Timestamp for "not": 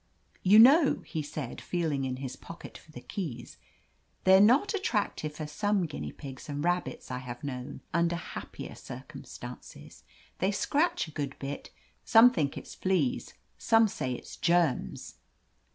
4.41-4.73